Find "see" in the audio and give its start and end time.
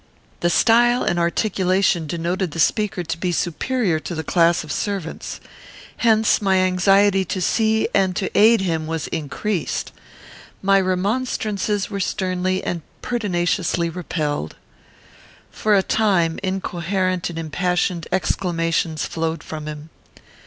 7.39-7.87